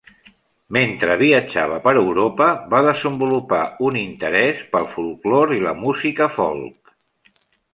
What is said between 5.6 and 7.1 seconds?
la música folk.